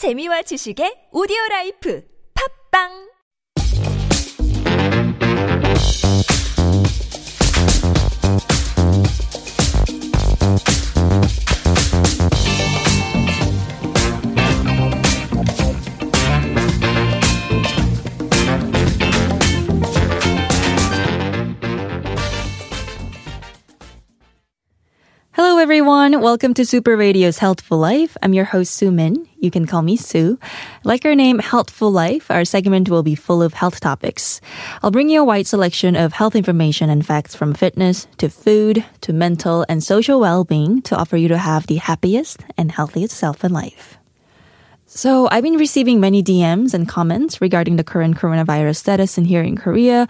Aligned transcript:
재미와 0.00 0.40
지식의 0.48 1.12
오디오 1.12 1.36
라이프. 1.50 2.00
팝빵 2.32 3.09
everyone. 25.70 26.20
Welcome 26.20 26.52
to 26.54 26.66
Super 26.66 26.96
Radio's 26.96 27.38
Healthful 27.38 27.78
Life. 27.78 28.16
I'm 28.24 28.34
your 28.34 28.44
host, 28.44 28.74
Sue 28.74 28.90
Min. 28.90 29.28
You 29.38 29.52
can 29.52 29.66
call 29.66 29.82
me 29.82 29.96
Sue. 29.96 30.36
Like 30.82 31.04
our 31.04 31.14
name, 31.14 31.38
Healthful 31.38 31.92
Life, 31.92 32.28
our 32.28 32.44
segment 32.44 32.90
will 32.90 33.04
be 33.04 33.14
full 33.14 33.40
of 33.40 33.54
health 33.54 33.78
topics. 33.78 34.40
I'll 34.82 34.90
bring 34.90 35.08
you 35.08 35.20
a 35.20 35.24
wide 35.24 35.46
selection 35.46 35.94
of 35.94 36.12
health 36.12 36.34
information 36.34 36.90
and 36.90 37.06
facts 37.06 37.36
from 37.36 37.54
fitness 37.54 38.08
to 38.18 38.28
food 38.28 38.84
to 39.02 39.12
mental 39.12 39.64
and 39.68 39.80
social 39.80 40.18
well-being 40.18 40.82
to 40.82 40.96
offer 40.96 41.16
you 41.16 41.28
to 41.28 41.38
have 41.38 41.68
the 41.68 41.76
happiest 41.76 42.42
and 42.58 42.72
healthiest 42.72 43.16
self 43.16 43.44
in 43.44 43.52
life. 43.52 43.96
So 44.92 45.28
I've 45.30 45.44
been 45.44 45.56
receiving 45.56 46.00
many 46.00 46.20
DMs 46.20 46.74
and 46.74 46.88
comments 46.88 47.40
regarding 47.40 47.76
the 47.76 47.84
current 47.84 48.16
coronavirus 48.16 48.74
status 48.74 49.16
in 49.18 49.24
here 49.24 49.40
in 49.40 49.56
Korea. 49.56 50.08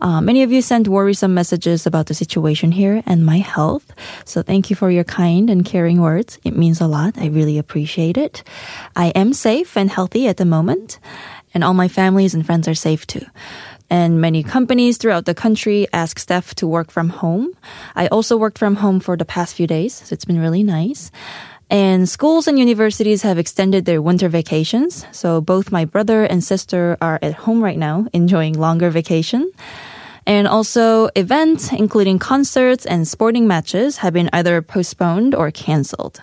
Uh, 0.00 0.20
many 0.20 0.44
of 0.44 0.52
you 0.52 0.62
sent 0.62 0.86
worrisome 0.86 1.34
messages 1.34 1.84
about 1.84 2.06
the 2.06 2.14
situation 2.14 2.70
here 2.70 3.02
and 3.06 3.26
my 3.26 3.38
health. 3.38 3.92
So 4.24 4.40
thank 4.40 4.70
you 4.70 4.76
for 4.76 4.88
your 4.88 5.02
kind 5.02 5.50
and 5.50 5.64
caring 5.64 6.00
words. 6.00 6.38
It 6.44 6.56
means 6.56 6.80
a 6.80 6.86
lot. 6.86 7.18
I 7.18 7.26
really 7.26 7.58
appreciate 7.58 8.16
it. 8.16 8.44
I 8.94 9.08
am 9.16 9.32
safe 9.32 9.76
and 9.76 9.90
healthy 9.90 10.28
at 10.28 10.36
the 10.36 10.44
moment, 10.44 11.00
and 11.52 11.64
all 11.64 11.74
my 11.74 11.88
families 11.88 12.32
and 12.32 12.46
friends 12.46 12.68
are 12.68 12.74
safe 12.74 13.08
too. 13.08 13.26
And 13.90 14.20
many 14.20 14.44
companies 14.44 14.96
throughout 14.96 15.24
the 15.24 15.34
country 15.34 15.88
ask 15.92 16.20
staff 16.20 16.54
to 16.54 16.68
work 16.68 16.92
from 16.92 17.08
home. 17.08 17.52
I 17.96 18.06
also 18.06 18.36
worked 18.36 18.58
from 18.58 18.76
home 18.76 19.00
for 19.00 19.16
the 19.16 19.24
past 19.24 19.56
few 19.56 19.66
days, 19.66 19.94
so 19.94 20.14
it's 20.14 20.24
been 20.24 20.38
really 20.38 20.62
nice. 20.62 21.10
And 21.70 22.08
schools 22.08 22.48
and 22.48 22.58
universities 22.58 23.22
have 23.22 23.38
extended 23.38 23.84
their 23.84 24.02
winter 24.02 24.28
vacations. 24.28 25.06
So 25.12 25.40
both 25.40 25.70
my 25.70 25.84
brother 25.84 26.24
and 26.24 26.42
sister 26.42 26.98
are 27.00 27.20
at 27.22 27.32
home 27.32 27.62
right 27.62 27.78
now 27.78 28.06
enjoying 28.12 28.58
longer 28.58 28.90
vacation. 28.90 29.52
And 30.26 30.48
also 30.48 31.08
events, 31.14 31.72
including 31.72 32.18
concerts 32.18 32.84
and 32.86 33.06
sporting 33.06 33.46
matches, 33.46 33.98
have 33.98 34.12
been 34.12 34.28
either 34.32 34.60
postponed 34.62 35.34
or 35.34 35.50
canceled. 35.50 36.20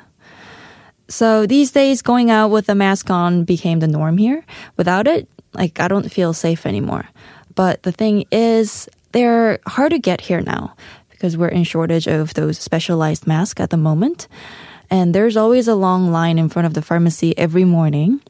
So 1.08 1.45
these 1.48 1.72
days, 1.72 2.02
going 2.02 2.30
out 2.30 2.50
with 2.50 2.68
a 2.68 2.75
mask 2.75 3.09
on 3.09 3.45
became 3.45 3.80
the 3.80 3.88
norm 3.88 4.18
here. 4.18 4.44
Without 4.75 5.08
it, 5.08 5.30
like, 5.53 5.80
I 5.80 5.88
don't 5.88 6.12
feel 6.12 6.34
safe 6.34 6.66
anymore. 6.66 7.08
But 7.56 7.84
the 7.84 7.94
thing 7.94 8.25
is, 8.31 8.90
they're 9.14 9.59
hard 9.66 9.92
to 9.92 10.00
get 10.00 10.20
here 10.22 10.42
now 10.42 10.75
because 11.09 11.38
we're 11.38 11.48
in 11.48 11.64
shortage 11.64 12.08
of 12.08 12.34
those 12.34 12.59
specialized 12.59 13.25
masks 13.25 13.62
at 13.62 13.70
the 13.70 13.78
moment. 13.78 14.28
And 14.90 15.14
there's 15.14 15.36
always 15.36 15.68
a 15.68 15.76
long 15.76 16.12
line 16.12 16.40
in 16.40 16.50
front 16.50 16.66
of 16.66 16.74
the 16.74 16.82
pharmacy 16.82 17.38
every 17.38 17.66
morning. 17.66 18.22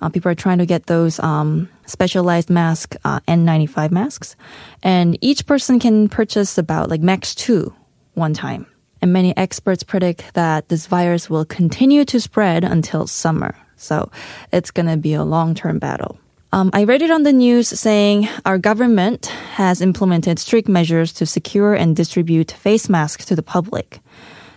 Uh, 0.00 0.08
people 0.08 0.30
are 0.30 0.34
trying 0.34 0.58
to 0.58 0.66
get 0.66 0.86
those 0.86 1.20
um, 1.20 1.68
specialized 1.86 2.50
mask, 2.50 2.96
uh, 3.04 3.20
N95 3.28 3.90
masks. 3.90 4.36
And 4.82 5.16
each 5.20 5.46
person 5.46 5.78
can 5.78 6.08
purchase 6.08 6.58
about 6.58 6.90
like 6.90 7.00
max 7.00 7.34
two 7.34 7.74
one 8.14 8.34
time. 8.34 8.66
And 9.02 9.12
many 9.12 9.36
experts 9.36 9.82
predict 9.82 10.34
that 10.34 10.68
this 10.68 10.86
virus 10.86 11.30
will 11.30 11.44
continue 11.44 12.04
to 12.06 12.20
spread 12.20 12.64
until 12.64 13.06
summer. 13.06 13.54
So 13.76 14.10
it's 14.52 14.70
going 14.70 14.86
to 14.86 14.96
be 14.96 15.14
a 15.14 15.24
long 15.24 15.54
term 15.54 15.78
battle. 15.78 16.18
Um, 16.52 16.70
I 16.72 16.82
read 16.82 17.00
it 17.00 17.12
on 17.12 17.22
the 17.22 17.32
news 17.32 17.68
saying 17.68 18.28
our 18.44 18.58
government 18.58 19.26
has 19.54 19.80
implemented 19.80 20.38
strict 20.40 20.68
measures 20.68 21.12
to 21.14 21.24
secure 21.24 21.74
and 21.74 21.94
distribute 21.94 22.50
face 22.50 22.88
masks 22.88 23.24
to 23.26 23.36
the 23.36 23.42
public. 23.42 24.00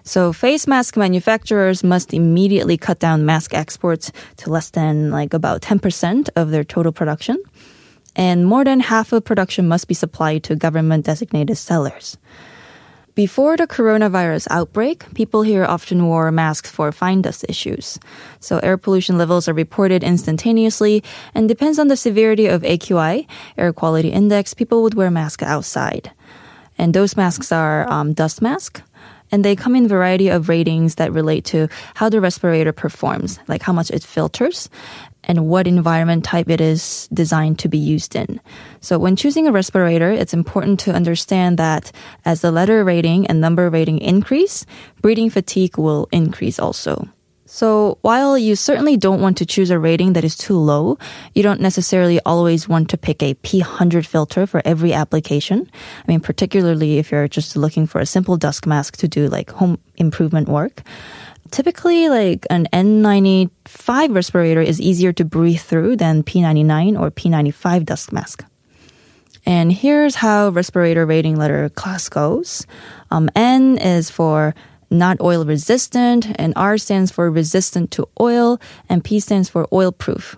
So 0.04 0.34
face 0.34 0.68
mask 0.68 0.98
manufacturers 0.98 1.84
must 1.84 2.14
immediately 2.14 2.78
cut 2.78 3.00
down 3.00 3.26
mask 3.26 3.54
exports 3.54 4.12
to 4.38 4.50
less 4.50 4.70
than 4.70 5.12
like 5.12 5.34
about 5.34 5.62
10% 5.62 6.30
of 6.36 6.52
their 6.52 6.66
total 6.66 6.92
production. 6.92 7.38
And 8.16 8.46
more 8.46 8.64
than 8.64 8.80
half 8.82 9.14
of 9.14 9.24
production 9.24 9.68
must 9.68 9.88
be 9.88 9.94
supplied 9.94 10.44
to 10.44 10.56
government 10.56 11.06
designated 11.06 11.58
sellers. 11.58 12.18
Before 13.16 13.56
the 13.56 13.68
coronavirus 13.68 14.48
outbreak, 14.50 15.06
people 15.14 15.44
here 15.44 15.66
often 15.66 16.08
wore 16.08 16.32
masks 16.32 16.72
for 16.72 16.92
fine 16.92 17.22
dust 17.22 17.46
issues. 17.48 18.00
So 18.40 18.58
air 18.60 18.76
pollution 18.76 19.20
levels 19.20 19.48
are 19.48 19.54
reported 19.54 20.04
instantaneously 20.04 21.04
and 21.36 21.48
depends 21.48 21.78
on 21.78 21.90
the 21.90 21.98
severity 21.98 22.48
of 22.48 22.64
AQI, 22.64 23.28
air 23.56 23.72
quality 23.72 24.10
index, 24.10 24.56
people 24.56 24.82
would 24.82 24.96
wear 24.96 25.12
masks 25.12 25.44
outside. 25.44 26.12
And 26.78 26.94
those 26.94 27.16
masks 27.16 27.52
are 27.52 27.88
um, 27.88 28.14
dust 28.14 28.42
mask, 28.42 28.82
and 29.34 29.44
they 29.44 29.56
come 29.56 29.76
in 29.76 29.88
variety 29.88 30.30
of 30.30 30.48
ratings 30.48 30.96
that 30.96 31.12
relate 31.12 31.44
to 31.46 31.68
how 31.96 32.08
the 32.08 32.22
respirator 32.22 32.72
performs, 32.72 33.40
like 33.48 33.64
how 33.64 33.74
much 33.74 33.90
it 33.90 34.04
filters 34.04 34.70
and 35.24 35.48
what 35.48 35.66
environment 35.66 36.24
type 36.24 36.50
it 36.50 36.62
is 36.62 37.10
designed 37.12 37.58
to 37.58 37.68
be 37.68 37.80
used 37.80 38.16
in. 38.16 38.40
So 38.80 39.00
when 39.00 39.16
choosing 39.16 39.48
a 39.48 39.52
respirator, 39.52 40.12
it's 40.12 40.36
important 40.36 40.80
to 40.82 40.94
understand 40.94 41.58
that 41.58 41.92
as 42.26 42.42
the 42.42 42.52
letter 42.52 42.84
rating 42.84 43.26
and 43.26 43.42
number 43.42 43.72
rating 43.72 43.98
increase, 44.00 44.68
breathing 45.02 45.32
fatigue 45.32 45.80
will 45.80 46.08
increase 46.12 46.60
also. 46.60 47.10
So 47.54 48.00
while 48.02 48.36
you 48.36 48.56
certainly 48.56 48.98
don't 48.98 49.22
want 49.22 49.38
to 49.38 49.46
choose 49.46 49.70
a 49.70 49.78
rating 49.78 50.14
that 50.14 50.24
is 50.24 50.36
too 50.36 50.58
low, 50.58 50.98
you 51.36 51.44
don't 51.44 51.62
necessarily 51.62 52.20
always 52.26 52.68
want 52.68 52.90
to 52.90 52.98
pick 52.98 53.22
a 53.22 53.36
P100 53.36 54.08
filter 54.08 54.48
for 54.48 54.64
every 54.66 54.92
application. 54.92 55.70
I 56.02 56.12
mean, 56.12 56.20
particularly 56.20 56.98
if 56.98 57.12
you're 57.12 57.28
just 57.28 57.56
looking 57.56 57.86
for 57.86 58.02
a 58.02 58.08
simple 58.08 58.38
dust 58.38 58.66
mask 58.66 58.98
to 58.98 59.08
do 59.08 59.28
like 59.28 59.52
home 59.52 59.78
improvement 59.98 60.50
work. 60.50 60.82
Typically, 61.52 62.10
like 62.10 62.48
an 62.50 62.66
N95 62.74 64.16
respirator 64.16 64.62
is 64.62 64.82
easier 64.82 65.14
to 65.14 65.24
breathe 65.24 65.62
through 65.62 65.98
than 65.98 66.24
P99 66.24 67.00
or 67.00 67.12
P95 67.12 67.86
dust 67.86 68.12
mask. 68.12 68.44
And 69.46 69.72
here's 69.72 70.16
how 70.16 70.50
respirator 70.50 71.06
rating 71.06 71.36
letter 71.36 71.70
class 71.70 72.10
goes. 72.10 72.66
Um, 73.12 73.30
N 73.36 73.78
is 73.78 74.10
for 74.10 74.56
not 74.90 75.20
oil 75.22 75.46
resistant, 75.46 76.28
and 76.36 76.54
R 76.56 76.78
stands 76.78 77.12
for 77.12 77.30
resistant 77.30 77.92
to 77.92 78.08
oil, 78.20 78.60
and 78.90 79.04
P 79.04 79.20
stands 79.20 79.50
for 79.50 79.68
oil 79.72 79.92
proof. 79.92 80.38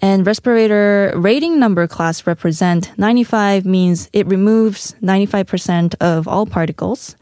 And 0.00 0.26
respirator 0.26 1.12
rating 1.14 1.58
number 1.58 1.86
class 1.86 2.26
represent 2.26 2.96
95 2.98 3.66
means 3.66 4.08
it 4.12 4.26
removes 4.26 4.94
95% 5.02 5.94
of 6.00 6.26
all 6.26 6.46
particles. 6.46 7.16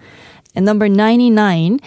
And 0.54 0.64
number 0.64 0.88
99, 0.88 1.80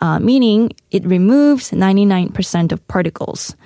uh, 0.00 0.18
meaning 0.20 0.72
it 0.90 1.04
removes 1.04 1.70
99% 1.70 2.72
of 2.72 2.86
particles. 2.88 3.56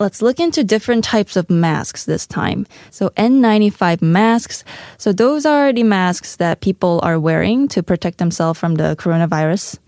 Let's 0.00 0.22
look 0.22 0.40
into 0.40 0.64
different 0.64 1.04
types 1.04 1.36
of 1.36 1.50
masks 1.50 2.06
this 2.06 2.26
time. 2.26 2.66
So 2.90 3.10
N95 3.18 4.00
masks. 4.00 4.64
So 4.96 5.12
those 5.12 5.44
are 5.44 5.74
the 5.74 5.82
masks 5.82 6.36
that 6.36 6.62
people 6.62 7.00
are 7.02 7.20
wearing 7.20 7.68
to 7.68 7.82
protect 7.82 8.16
themselves 8.16 8.58
from 8.58 8.76
the 8.76 8.96
coronavirus. 8.96 9.78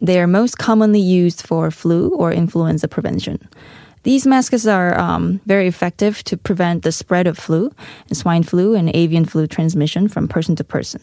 They 0.00 0.18
are 0.18 0.26
most 0.26 0.58
commonly 0.58 0.98
used 0.98 1.46
for 1.46 1.70
flu 1.70 2.08
or 2.08 2.32
influenza 2.32 2.88
prevention. 2.88 3.48
These 4.02 4.26
masks 4.26 4.66
are 4.66 4.98
um, 4.98 5.40
very 5.46 5.68
effective 5.68 6.24
to 6.24 6.36
prevent 6.36 6.82
the 6.82 6.90
spread 6.90 7.28
of 7.28 7.38
flu, 7.38 7.70
and 8.08 8.16
swine 8.16 8.42
flu, 8.42 8.74
and 8.74 8.90
avian 8.92 9.24
flu 9.24 9.46
transmission 9.46 10.08
from 10.08 10.26
person 10.26 10.56
to 10.56 10.64
person. 10.64 11.00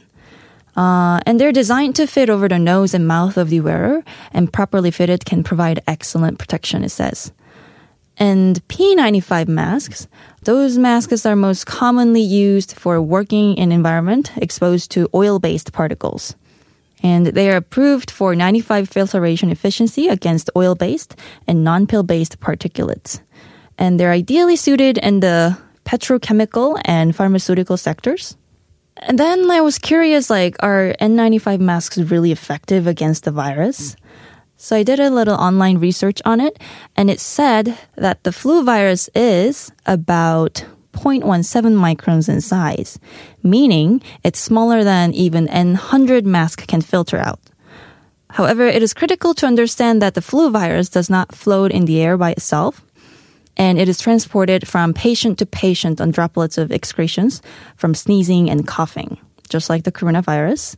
Uh, 0.75 1.22
and 1.25 1.40
they're 1.40 1.53
designed 1.53 1.95
to 1.95 2.06
fit 2.06 2.29
over 2.29 2.50
the 2.50 2.59
nose 2.59 2.94
and 2.94 3.07
mouth 3.07 3.38
of 3.38 3.50
the 3.50 3.61
wearer, 3.61 4.03
and 4.34 4.51
properly 4.51 4.91
fitted 4.91 5.23
can 5.23 5.41
provide 5.41 5.81
excellent 5.88 6.38
protection, 6.38 6.84
it 6.84 6.90
says. 6.90 7.31
And 8.22 8.62
P95 8.68 9.47
masks, 9.47 10.08
those 10.44 10.78
masks 10.78 11.26
are 11.26 11.35
most 11.35 11.66
commonly 11.66 12.22
used 12.22 12.78
for 12.78 13.02
working 13.02 13.56
in 13.56 13.72
environment 13.72 14.32
exposed 14.38 14.91
to 14.91 15.09
oil-based 15.16 15.73
particles. 15.73 16.35
And 17.02 17.26
they 17.26 17.50
are 17.50 17.58
approved 17.58 18.12
for 18.12 18.35
95 18.35 18.88
filtration 18.90 19.50
efficiency 19.50 20.08
against 20.08 20.52
oil-based 20.56 21.16
and 21.47 21.64
non-pill-based 21.64 22.40
particulates. 22.40 23.22
And 23.79 24.00
they're 24.00 24.12
ideally 24.12 24.56
suited 24.56 25.00
in 25.00 25.22
the 25.22 25.58
petrochemical 25.84 26.79
and 26.85 27.16
pharmaceutical 27.16 27.76
sectors. 27.76 28.38
And 28.97 29.17
then 29.17 29.50
I 29.50 29.62
was 29.62 29.79
curious, 29.79 30.29
like, 30.29 30.58
are 30.59 30.94
N95 31.02 31.59
masks 31.59 31.97
really 31.97 32.32
effective 32.32 32.85
against 32.85 33.24
the 33.24 33.32
virus? 33.32 33.96
So 34.61 34.75
I 34.75 34.84
did 34.84 34.99
a 34.99 35.09
little 35.09 35.34
online 35.34 35.79
research 35.79 36.22
on 36.23 36.40
it, 36.40 36.59
and 36.96 37.09
it 37.09 37.19
said 37.19 37.79
that 37.96 38.23
the 38.23 38.31
flu 38.31 38.63
virus 38.63 39.09
is 39.16 39.72
about 39.87 40.63
0.17 40.93 41.34
microns 41.73 42.29
in 42.29 42.41
size, 42.41 42.99
meaning 43.41 44.03
it's 44.23 44.37
smaller 44.37 44.84
than 44.84 45.16
even 45.16 45.47
N100 45.47 46.25
mask 46.25 46.67
can 46.67 46.81
filter 46.81 47.17
out. 47.17 47.40
However, 48.29 48.67
it 48.67 48.84
is 48.84 48.93
critical 48.93 49.34
to 49.34 49.47
understand 49.47 49.99
that 49.99 50.13
the 50.13 50.22
flu 50.22 50.52
virus 50.52 50.90
does 50.90 51.09
not 51.09 51.34
float 51.34 51.72
in 51.72 51.85
the 51.85 51.99
air 51.99 52.16
by 52.16 52.29
itself. 52.31 52.85
and 53.57 53.78
it 53.78 53.90
is 53.90 53.99
transported 53.99 54.66
from 54.66 54.93
patient 54.93 55.37
to 55.37 55.46
patient 55.46 55.99
on 55.99 56.09
droplets 56.09 56.57
of 56.57 56.72
excretions 56.72 57.41
from 57.75 57.93
sneezing 57.93 58.49
and 58.49 58.66
coughing, 58.66 59.17
just 59.49 59.69
like 59.69 59.84
the 59.84 59.91
coronavirus. 59.91 60.78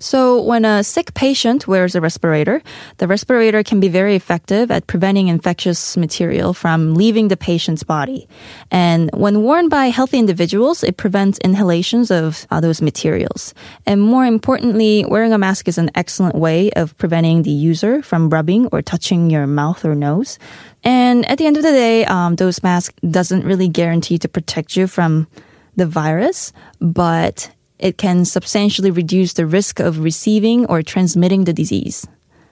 So 0.00 0.40
when 0.40 0.64
a 0.64 0.84
sick 0.84 1.12
patient 1.14 1.66
wears 1.66 1.96
a 1.96 2.00
respirator, 2.00 2.62
the 2.98 3.08
respirator 3.08 3.64
can 3.64 3.80
be 3.80 3.88
very 3.88 4.14
effective 4.14 4.70
at 4.70 4.86
preventing 4.86 5.26
infectious 5.26 5.96
material 5.96 6.54
from 6.54 6.94
leaving 6.94 7.26
the 7.26 7.36
patient's 7.36 7.82
body. 7.82 8.28
And 8.70 9.10
when 9.12 9.42
worn 9.42 9.68
by 9.68 9.86
healthy 9.86 10.20
individuals, 10.20 10.84
it 10.84 10.98
prevents 10.98 11.38
inhalations 11.38 12.12
of 12.12 12.46
uh, 12.48 12.60
those 12.60 12.80
materials. 12.80 13.54
And 13.86 14.00
more 14.00 14.24
importantly, 14.24 15.04
wearing 15.04 15.32
a 15.32 15.38
mask 15.38 15.66
is 15.66 15.78
an 15.78 15.90
excellent 15.96 16.36
way 16.36 16.70
of 16.76 16.96
preventing 16.98 17.42
the 17.42 17.50
user 17.50 18.00
from 18.00 18.30
rubbing 18.30 18.68
or 18.68 18.82
touching 18.82 19.30
your 19.30 19.48
mouth 19.48 19.84
or 19.84 19.96
nose. 19.96 20.38
And 20.84 21.28
at 21.28 21.38
the 21.38 21.46
end 21.46 21.56
of 21.56 21.64
the 21.64 21.72
day, 21.72 22.04
um, 22.04 22.36
those 22.36 22.62
masks 22.62 22.94
doesn't 23.10 23.44
really 23.44 23.66
guarantee 23.66 24.18
to 24.18 24.28
protect 24.28 24.76
you 24.76 24.86
from 24.86 25.26
the 25.74 25.86
virus, 25.86 26.52
but 26.80 27.50
it 27.78 27.98
can 27.98 28.24
substantially 28.24 28.90
reduce 28.90 29.34
the 29.34 29.46
risk 29.46 29.80
of 29.80 30.00
receiving 30.00 30.66
or 30.66 30.82
transmitting 30.82 31.44
the 31.44 31.52
disease. 31.52 32.06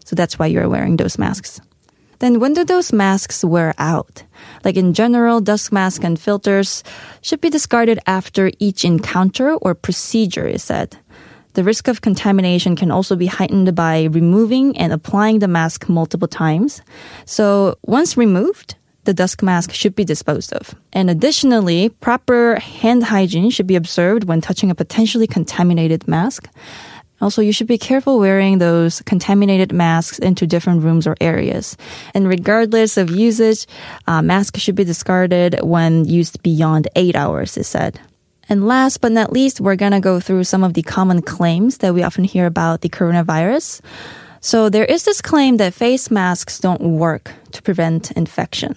So 0.05 0.14
that's 0.14 0.38
why 0.38 0.46
you're 0.46 0.69
wearing 0.69 0.96
those 0.96 1.19
masks. 1.19 1.61
Then 2.19 2.40
when 2.40 2.55
do 2.55 2.64
those 2.64 2.93
masks 2.93 3.44
wear 3.44 3.75
out? 3.76 4.23
Like 4.64 4.76
in 4.76 4.94
general, 4.94 5.40
dust 5.40 5.73
masks 5.73 6.05
and 6.05 6.19
filters 6.19 6.82
should 7.20 7.40
be 7.40 7.50
discarded 7.50 7.99
after 8.06 8.50
each 8.58 8.84
encounter 8.84 9.55
or 9.55 9.75
procedure 9.75 10.46
is 10.46 10.62
said. 10.62 10.96
The 11.52 11.64
risk 11.64 11.88
of 11.88 12.02
contamination 12.02 12.76
can 12.76 12.90
also 12.90 13.17
be 13.17 13.26
heightened 13.26 13.75
by 13.75 14.05
removing 14.05 14.76
and 14.76 14.93
applying 14.93 15.40
the 15.40 15.49
mask 15.49 15.88
multiple 15.88 16.29
times. 16.29 16.82
So 17.25 17.79
once 17.82 18.17
removed, 18.17 18.76
the 19.06 19.14
dust 19.14 19.43
mask 19.43 19.73
should 19.73 19.94
be 19.94 20.05
disposed 20.05 20.53
of. 20.53 20.75
And 20.93 21.08
additionally, 21.08 21.88
proper 21.88 22.56
hand 22.56 23.05
hygiene 23.05 23.50
should 23.50 23.67
be 23.67 23.76
observed 23.76 24.25
when 24.25 24.41
touching 24.41 24.70
a 24.70 24.75
potentially 24.75 25.26
contaminated 25.26 26.06
mask. 26.06 26.49
Also, 27.20 27.41
you 27.41 27.53
should 27.53 27.67
be 27.67 27.79
careful 27.79 28.19
wearing 28.19 28.58
those 28.58 29.00
contaminated 29.03 29.73
masks 29.73 30.19
into 30.19 30.47
different 30.47 30.82
rooms 30.82 31.06
or 31.06 31.17
areas. 31.20 31.76
And 32.12 32.29
regardless 32.29 32.99
of 32.99 33.11
usage, 33.11 33.67
uh, 34.06 34.20
masks 34.20 34.61
should 34.61 34.75
be 34.75 34.85
discarded 34.85 35.58
when 35.62 36.05
used 36.05 36.43
beyond 36.43 36.88
eight 36.94 37.17
hours, 37.17 37.56
is 37.56 37.67
said. 37.67 37.99
And 38.49 38.69
last 38.69 39.00
but 39.00 39.12
not 39.12 39.32
least, 39.32 39.61
we're 39.61 39.76
gonna 39.76 40.00
go 40.00 40.20
through 40.20 40.44
some 40.44 40.62
of 40.62 40.75
the 40.75 40.82
common 40.82 41.23
claims 41.23 41.79
that 41.79 41.94
we 41.94 42.03
often 42.03 42.25
hear 42.25 42.47
about 42.47 42.82
the 42.82 42.91
coronavirus. 42.91 43.81
So 44.41 44.69
there 44.69 44.85
is 44.85 45.05
this 45.05 45.23
claim 45.23 45.56
that 45.56 45.75
face 45.75 46.11
masks 46.11 46.61
don't 46.61 46.99
work 46.99 47.32
to 47.53 47.62
prevent 47.62 48.12
infection. 48.12 48.76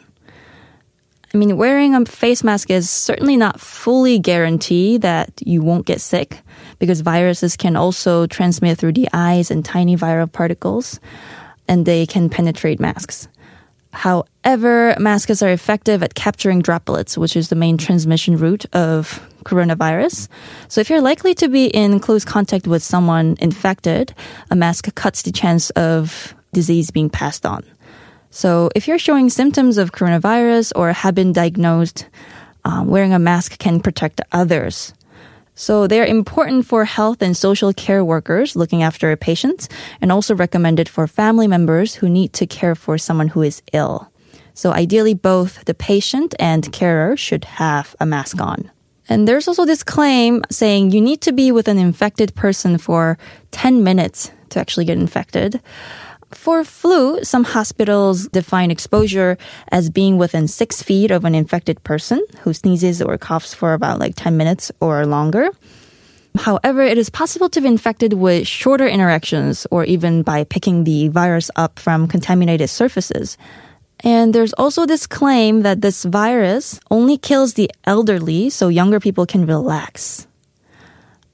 I 1.34 1.38
mean, 1.38 1.58
wearing 1.58 1.94
a 1.94 2.06
face 2.06 2.44
mask 2.44 2.72
is 2.72 2.90
certainly 2.90 3.38
not 3.38 3.60
fully 3.60 4.18
guarantee 4.18 4.98
that 4.98 5.32
you 5.46 5.62
won't 5.62 5.86
get 5.86 6.02
sick 6.02 6.42
because 6.80 7.02
viruses 7.02 7.56
can 7.56 7.76
also 7.76 8.26
transmit 8.26 8.80
through 8.80 8.94
the 8.94 9.08
eyes 9.14 9.52
and 9.52 9.64
tiny 9.64 9.96
viral 9.96 10.32
particles 10.32 11.00
and 11.68 11.86
they 11.86 12.08
can 12.08 12.30
penetrate 12.30 12.80
masks. 12.80 13.28
However, 13.92 14.96
masks 15.00 15.42
are 15.42 15.52
effective 15.52 16.02
at 16.02 16.16
capturing 16.16 16.62
droplets, 16.62 17.18
which 17.18 17.36
is 17.36 17.50
the 17.50 17.56
main 17.56 17.78
transmission 17.78 18.38
route 18.38 18.66
of 18.74 19.20
coronavirus. 19.44 20.28
So 20.68 20.82
if 20.82 20.90
you're 20.90 21.02
likely 21.02 21.34
to 21.36 21.48
be 21.48 21.68
in 21.68 22.00
close 22.00 22.26
contact 22.26 22.68
with 22.68 22.84
someone 22.84 23.36
infected, 23.40 24.14
a 24.50 24.56
mask 24.56 24.94
cuts 24.96 25.22
the 25.22 25.32
chance 25.32 25.70
of 25.72 26.34
disease 26.54 26.92
being 26.92 27.10
passed 27.10 27.46
on. 27.46 27.64
So 28.32 28.70
if 28.76 28.88
you're 28.88 29.00
showing 29.00 29.30
symptoms 29.30 29.78
of 29.78 29.92
coronavirus 29.92 30.74
or 30.76 30.94
have 30.94 31.16
been 31.16 31.34
diagnosed, 31.34 32.08
um, 32.64 32.88
wearing 32.88 33.14
a 33.14 33.20
mask 33.20 33.58
can 33.58 33.80
protect 33.80 34.22
others. 34.32 34.94
So 35.56 35.88
they're 35.88 36.06
important 36.06 36.66
for 36.66 36.86
health 36.86 37.22
and 37.22 37.36
social 37.36 37.74
care 37.74 38.06
workers 38.06 38.56
looking 38.56 38.82
after 38.82 39.14
patients 39.18 39.68
and 40.00 40.12
also 40.12 40.34
recommended 40.34 40.88
for 40.88 41.06
family 41.06 41.48
members 41.48 41.96
who 41.96 42.08
need 42.08 42.32
to 42.34 42.48
care 42.48 42.76
for 42.76 42.98
someone 42.98 43.28
who 43.28 43.42
is 43.42 43.62
ill. 43.74 44.10
So 44.54 44.72
ideally 44.72 45.14
both 45.14 45.66
the 45.66 45.74
patient 45.74 46.34
and 46.40 46.72
carer 46.72 47.18
should 47.18 47.44
have 47.46 47.96
a 48.00 48.06
mask 48.06 48.40
on. 48.40 48.72
And 49.10 49.28
there's 49.28 49.48
also 49.48 49.66
this 49.66 49.84
claim 49.84 50.44
saying 50.52 50.92
you 50.92 51.02
need 51.02 51.22
to 51.22 51.34
be 51.34 51.52
with 51.52 51.68
an 51.68 51.78
infected 51.78 52.36
person 52.36 52.78
for 52.78 53.18
10 53.52 53.84
minutes 53.84 54.32
to 54.50 54.60
actually 54.60 54.86
get 54.86 54.98
infected. 54.98 55.62
For 56.32 56.64
flu, 56.64 57.24
some 57.24 57.44
hospitals 57.44 58.28
define 58.28 58.70
exposure 58.70 59.38
as 59.72 59.90
being 59.90 60.18
within 60.18 60.48
six 60.48 60.84
feet 60.84 61.10
of 61.10 61.26
an 61.26 61.34
infected 61.34 61.84
person 61.84 62.24
who 62.42 62.54
sneezes 62.54 63.02
or 63.02 63.18
coughs 63.18 63.54
for 63.54 63.74
about 63.74 64.00
like 64.00 64.16
10 64.16 64.38
minutes 64.38 64.72
or 64.80 65.06
longer. 65.06 65.50
However, 66.38 66.82
it 66.82 66.98
is 66.98 67.10
possible 67.10 67.50
to 67.50 67.62
be 67.62 67.68
infected 67.68 68.14
with 68.14 68.48
shorter 68.48 68.88
interactions 68.88 69.66
or 69.72 69.84
even 69.86 70.22
by 70.22 70.44
picking 70.44 70.84
the 70.84 71.08
virus 71.08 71.50
up 71.56 71.80
from 71.80 72.08
contaminated 72.08 72.70
surfaces. 72.70 73.38
And 74.02 74.34
there's 74.34 74.54
also 74.54 74.86
this 74.86 75.08
claim 75.08 75.64
that 75.64 75.82
this 75.82 76.06
virus 76.06 76.80
only 76.92 77.18
kills 77.18 77.56
the 77.56 77.72
elderly 77.86 78.50
so 78.50 78.70
younger 78.70 79.00
people 79.00 79.26
can 79.26 79.46
relax. 79.46 80.28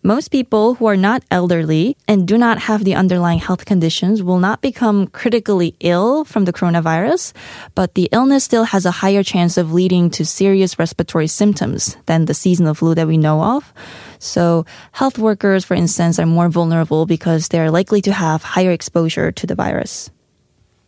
Most 0.06 0.30
people 0.30 0.75
who 0.75 0.86
are 0.86 0.96
not 0.96 1.24
elderly 1.31 1.98
and 2.07 2.28
do 2.28 2.38
not 2.38 2.60
have 2.69 2.84
the 2.84 2.94
underlying 2.94 3.40
health 3.40 3.66
conditions 3.66 4.22
will 4.22 4.38
not 4.38 4.62
become 4.62 5.07
critically 5.07 5.74
ill 5.80 6.24
from 6.25 6.46
the 6.46 6.54
coronavirus, 6.54 7.34
but 7.74 7.96
the 7.96 8.07
illness 8.12 8.44
still 8.44 8.66
has 8.66 8.86
a 8.86 9.02
higher 9.02 9.24
chance 9.24 9.57
of 9.57 9.74
leading 9.74 10.12
to 10.12 10.24
serious 10.24 10.78
respiratory 10.78 11.25
symptoms 11.25 11.98
than 12.06 12.25
the 12.25 12.36
seasonal 12.36 12.75
flu 12.75 12.94
that 12.94 13.07
we 13.07 13.18
know 13.18 13.42
of. 13.42 13.74
So 14.19 14.68
health 14.92 15.18
workers, 15.18 15.66
for 15.66 15.74
instance, 15.74 16.19
are 16.19 16.28
more 16.28 16.50
vulnerable 16.50 17.08
because 17.08 17.48
they're 17.48 17.72
likely 17.72 18.04
to 18.04 18.13
have 18.13 18.44
higher 18.44 18.69
exposure 18.69 19.31
to 19.31 19.48
the 19.48 19.56
virus. 19.56 20.12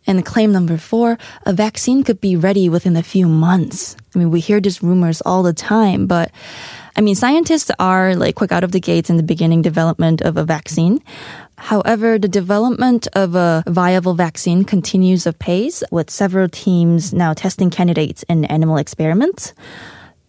And 0.08 0.24
claim 0.24 0.52
number 0.52 0.78
four, 0.78 1.18
a 1.44 1.52
vaccine 1.52 2.02
could 2.02 2.18
be 2.18 2.34
ready 2.34 2.70
within 2.70 2.96
a 2.96 3.02
few 3.02 3.28
months. 3.28 3.94
I 4.14 4.18
mean, 4.18 4.30
we 4.30 4.40
hear 4.40 4.58
these 4.58 4.82
rumors 4.82 5.20
all 5.20 5.42
the 5.42 5.52
time, 5.52 6.06
but 6.06 6.32
I 6.96 7.02
mean, 7.02 7.14
scientists 7.14 7.70
are 7.78 8.16
like 8.16 8.34
quick 8.34 8.50
out 8.50 8.64
of 8.64 8.72
the 8.72 8.80
gates 8.80 9.10
in 9.10 9.18
the 9.18 9.22
beginning 9.22 9.60
development 9.60 10.22
of 10.22 10.38
a 10.38 10.44
vaccine. 10.44 11.02
However, 11.58 12.18
the 12.18 12.26
development 12.26 13.06
of 13.12 13.34
a 13.34 13.62
viable 13.66 14.14
vaccine 14.14 14.64
continues 14.64 15.26
apace 15.26 15.84
with 15.90 16.08
several 16.08 16.48
teams 16.48 17.12
now 17.12 17.34
testing 17.34 17.68
candidates 17.68 18.24
in 18.30 18.46
animal 18.46 18.78
experiments. 18.78 19.52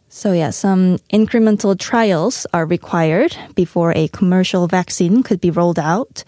So 0.09 0.33
yeah, 0.33 0.49
some 0.49 0.97
incremental 1.13 1.79
trials 1.79 2.45
are 2.53 2.65
required 2.65 3.37
before 3.55 3.93
a 3.95 4.09
commercial 4.09 4.67
vaccine 4.67 5.23
could 5.23 5.39
be 5.39 5.51
rolled 5.51 5.79
out. 5.79 6.25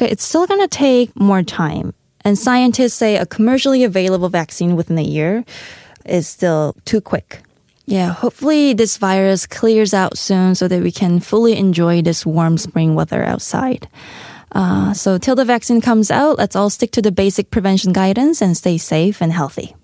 It's 0.00 0.24
still 0.24 0.46
going 0.46 0.62
to 0.62 0.68
take 0.68 1.14
more 1.14 1.44
time. 1.44 1.94
And 2.26 2.36
scientists 2.36 2.94
say 2.94 3.14
a 3.14 3.24
commercially 3.24 3.84
available 3.84 4.28
vaccine 4.28 4.74
within 4.74 4.98
a 4.98 5.02
year 5.02 5.44
is 6.04 6.26
still 6.26 6.74
too 6.84 7.00
quick. 7.00 7.38
Yeah, 7.84 8.12
hopefully 8.12 8.72
this 8.72 8.96
virus 8.96 9.46
clears 9.46 9.94
out 9.94 10.18
soon 10.18 10.56
so 10.56 10.66
that 10.66 10.82
we 10.82 10.90
can 10.90 11.20
fully 11.20 11.56
enjoy 11.56 12.02
this 12.02 12.26
warm 12.26 12.58
spring 12.58 12.96
weather 12.96 13.22
outside. 13.22 13.86
Uh, 14.50 14.92
so 14.92 15.18
till 15.18 15.36
the 15.36 15.44
vaccine 15.44 15.80
comes 15.80 16.10
out, 16.10 16.36
let's 16.36 16.56
all 16.56 16.68
stick 16.68 16.90
to 16.90 17.00
the 17.00 17.12
basic 17.12 17.52
prevention 17.52 17.92
guidance 17.92 18.42
and 18.42 18.56
stay 18.56 18.76
safe 18.76 19.22
and 19.22 19.32
healthy. 19.32 19.76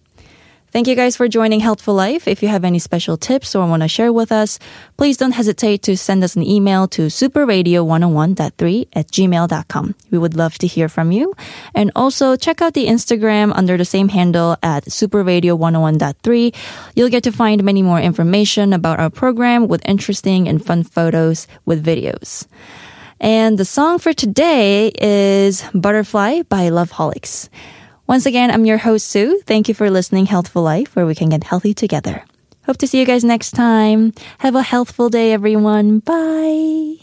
Thank 0.73 0.89
you 0.89 0.97
guys 0.97 1.19
for 1.19 1.29
joining 1.29 1.61
Healthful 1.61 1.93
Life. 1.93 2.27
If 2.27 2.43
you 2.43 2.49
have 2.49 2.65
any 2.65 2.79
special 2.79 3.19
tips 3.19 3.55
or 3.55 3.69
want 3.69 3.83
to 3.83 3.89
share 3.89 4.11
with 4.11 4.33
us, 4.33 4.59
please 4.97 5.19
don't 5.19 5.33
hesitate 5.33 5.83
to 5.83 5.99
send 5.99 6.25
us 6.25 6.35
an 6.35 6.43
email 6.43 6.89
to 6.97 7.09
superradio101.3 7.09 8.89
at 8.95 9.07
gmail.com. 9.09 9.95
We 10.11 10.17
would 10.17 10.35
love 10.35 10.57
to 10.57 10.67
hear 10.67 10.89
from 10.89 11.13
you. 11.13 11.35
And 11.75 11.93
also 11.95 12.37
check 12.37 12.63
out 12.63 12.73
the 12.73 12.87
Instagram 12.87 13.53
under 13.55 13.77
the 13.77 13.85
same 13.85 14.09
handle 14.09 14.57
at 14.63 14.87
superradio101.3. 14.87 16.57
You'll 16.97 17.11
get 17.11 17.25
to 17.25 17.33
find 17.33 17.63
many 17.63 17.83
more 17.83 18.01
information 18.01 18.73
about 18.73 18.99
our 18.99 19.11
program 19.11 19.69
with 19.69 19.87
interesting 19.87 20.49
and 20.49 20.65
fun 20.65 20.85
photos 20.85 21.47
with 21.67 21.85
videos. 21.85 22.47
And 23.21 23.59
the 23.59 23.67
song 23.67 23.99
for 23.99 24.15
today 24.15 24.91
is 24.95 25.65
Butterfly 25.75 26.43
by 26.49 26.71
Loveholics. 26.71 27.51
Once 28.13 28.27
again, 28.27 28.51
I'm 28.51 28.67
your 28.67 28.77
host, 28.77 29.07
Sue. 29.09 29.41
Thank 29.47 29.69
you 29.69 29.75
for 29.75 29.89
listening 29.89 30.27
Healthful 30.27 30.63
Life, 30.63 30.95
where 30.95 31.07
we 31.07 31.15
can 31.15 31.31
get 31.31 31.45
healthy 31.45 31.73
together. 31.73 32.27
Hope 32.67 32.77
to 32.77 32.87
see 32.87 33.01
you 33.01 33.07
guys 33.07 33.25
next 33.25 33.53
time. 33.53 34.13
Have 34.41 34.55
a 34.55 34.61
healthful 34.61 35.09
day, 35.09 35.33
everyone. 35.33 36.01
Bye. 36.01 36.97